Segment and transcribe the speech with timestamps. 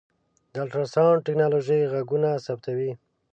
[0.53, 2.91] د الټراسونډ ټکنالوژۍ غږونه ثبتوي.